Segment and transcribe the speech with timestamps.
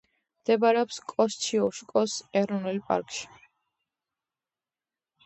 [0.43, 3.29] მდებარეობს კოსციუშკოს ეროვნული პარკში.